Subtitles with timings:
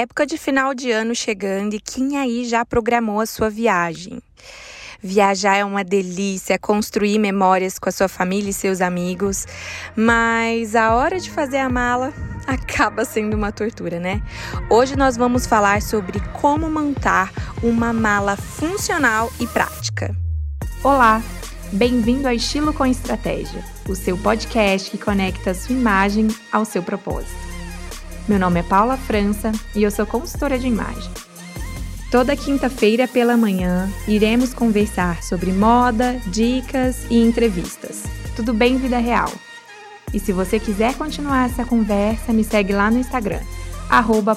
[0.00, 4.18] Época de final de ano chegando e quem aí já programou a sua viagem?
[5.02, 9.44] Viajar é uma delícia, construir memórias com a sua família e seus amigos,
[9.94, 12.14] mas a hora de fazer a mala
[12.48, 14.22] acaba sendo uma tortura, né?
[14.70, 17.30] Hoje nós vamos falar sobre como montar
[17.62, 20.16] uma mala funcional e prática.
[20.82, 21.22] Olá,
[21.72, 26.82] bem-vindo a Estilo com Estratégia, o seu podcast que conecta a sua imagem ao seu
[26.82, 27.59] propósito.
[28.28, 31.10] Meu nome é Paula França e eu sou consultora de imagem.
[32.10, 38.02] Toda quinta-feira pela manhã iremos conversar sobre moda, dicas e entrevistas.
[38.36, 39.32] Tudo bem, vida real?
[40.12, 43.40] E se você quiser continuar essa conversa, me segue lá no Instagram,
[43.88, 44.36] arroba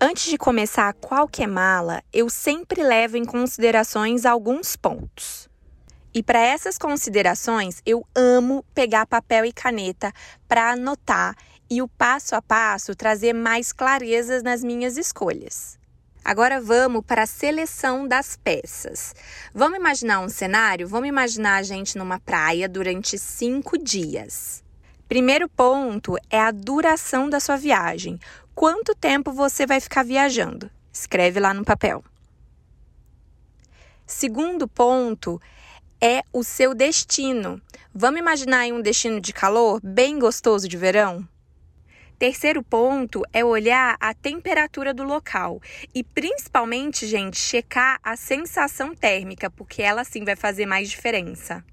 [0.00, 5.48] Antes de começar qualquer mala, eu sempre levo em considerações alguns pontos.
[6.14, 10.12] E para essas considerações, eu amo pegar papel e caneta
[10.46, 11.36] para anotar
[11.68, 15.76] e o passo a passo trazer mais clarezas nas minhas escolhas.
[16.24, 19.12] Agora vamos para a seleção das peças.
[19.52, 20.86] Vamos imaginar um cenário?
[20.86, 24.62] Vamos imaginar a gente numa praia durante cinco dias.
[25.08, 28.18] Primeiro ponto é a duração da sua viagem.
[28.54, 30.70] Quanto tempo você vai ficar viajando?
[30.92, 32.04] Escreve lá no papel.
[34.06, 35.40] Segundo ponto
[36.06, 37.62] é o seu destino.
[37.94, 41.26] Vamos imaginar aí um destino de calor bem gostoso de verão?
[42.18, 45.62] Terceiro ponto é olhar a temperatura do local
[45.94, 51.64] e principalmente, gente, checar a sensação térmica, porque ela sim vai fazer mais diferença.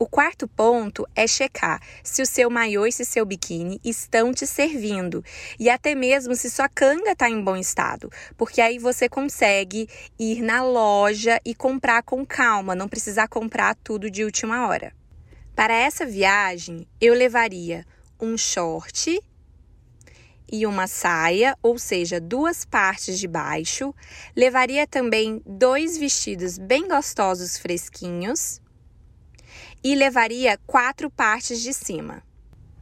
[0.00, 4.46] O quarto ponto é checar se o seu maiô e se seu biquíni estão te
[4.46, 5.24] servindo
[5.58, 10.40] e até mesmo se sua canga está em bom estado, porque aí você consegue ir
[10.40, 14.94] na loja e comprar com calma, não precisar comprar tudo de última hora.
[15.56, 17.84] Para essa viagem, eu levaria
[18.20, 19.20] um short
[20.50, 23.92] e uma saia, ou seja, duas partes de baixo.
[24.36, 28.60] Levaria também dois vestidos bem gostosos fresquinhos
[29.82, 32.22] e levaria quatro partes de cima.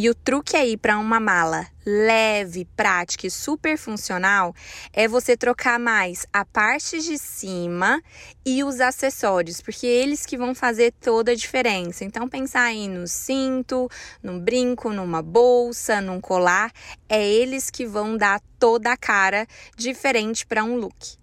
[0.00, 4.54] E o truque aí para uma mala leve, prática e super funcional
[4.92, 8.00] é você trocar mais a parte de cima
[8.46, 12.04] e os acessórios, porque eles que vão fazer toda a diferença.
[12.04, 13.90] Então pensar aí no cinto,
[14.22, 16.70] num brinco, numa bolsa, num colar,
[17.08, 21.17] é eles que vão dar toda a cara diferente para um look.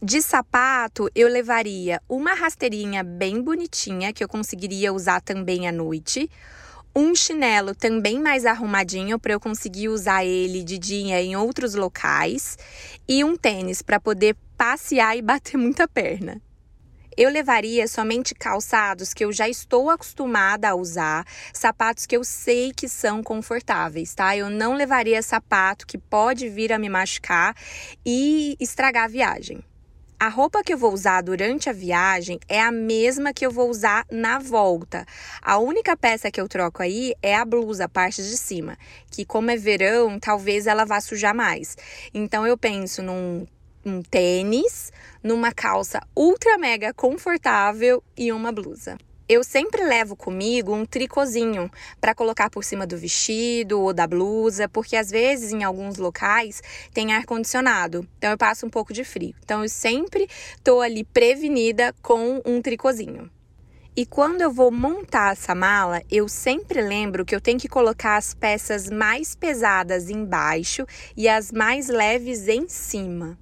[0.00, 6.30] De sapato, eu levaria uma rasteirinha bem bonitinha que eu conseguiria usar também à noite,
[6.94, 12.56] um chinelo também mais arrumadinho para eu conseguir usar ele de dia em outros locais
[13.08, 16.40] e um tênis para poder passear e bater muita perna.
[17.16, 22.72] Eu levaria somente calçados que eu já estou acostumada a usar, sapatos que eu sei
[22.72, 24.36] que são confortáveis, tá?
[24.36, 27.52] Eu não levaria sapato que pode vir a me machucar
[28.06, 29.60] e estragar a viagem.
[30.20, 33.70] A roupa que eu vou usar durante a viagem é a mesma que eu vou
[33.70, 35.06] usar na volta.
[35.40, 38.76] A única peça que eu troco aí é a blusa, a parte de cima,
[39.12, 41.76] que como é verão, talvez ela vá sujar mais.
[42.12, 43.46] Então eu penso num
[43.86, 44.92] um tênis,
[45.22, 48.98] numa calça ultra mega confortável e uma blusa.
[49.28, 54.70] Eu sempre levo comigo um tricôzinho para colocar por cima do vestido ou da blusa,
[54.70, 56.62] porque às vezes em alguns locais
[56.94, 59.34] tem ar condicionado, então eu passo um pouco de frio.
[59.44, 60.26] Então eu sempre
[60.64, 63.30] tô ali prevenida com um tricôzinho.
[63.94, 68.16] E quando eu vou montar essa mala, eu sempre lembro que eu tenho que colocar
[68.16, 73.36] as peças mais pesadas embaixo e as mais leves em cima.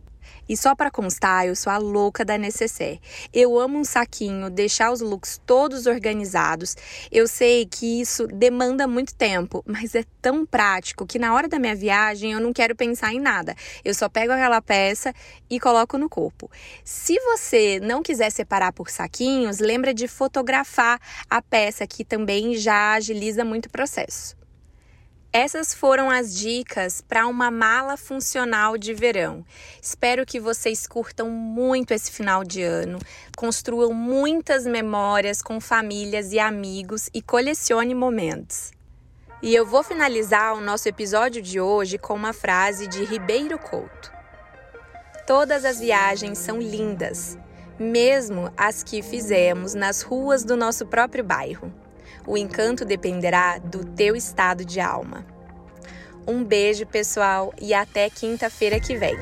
[0.49, 3.01] E só para constar, eu sou a louca da necessaire.
[3.33, 6.77] Eu amo um saquinho, deixar os looks todos organizados.
[7.11, 11.59] Eu sei que isso demanda muito tempo, mas é tão prático que na hora da
[11.59, 13.55] minha viagem eu não quero pensar em nada.
[13.85, 15.13] Eu só pego aquela peça
[15.51, 16.51] e coloco no corpo.
[16.85, 22.95] Se você não quiser separar por saquinhos, lembra de fotografar a peça que também já
[22.95, 24.37] agiliza muito o processo.
[25.39, 29.45] Essas foram as dicas para uma mala funcional de verão.
[29.83, 32.99] Espero que vocês curtam muito esse final de ano,
[33.37, 38.73] construam muitas memórias com famílias e amigos e colecione momentos.
[39.43, 44.11] E eu vou finalizar o nosso episódio de hoje com uma frase de Ribeiro Couto:
[45.27, 47.37] Todas as viagens são lindas,
[47.79, 51.71] mesmo as que fizemos nas ruas do nosso próprio bairro.
[52.27, 55.25] O encanto dependerá do teu estado de alma.
[56.27, 59.17] Um beijo, pessoal, e até quinta-feira que vem.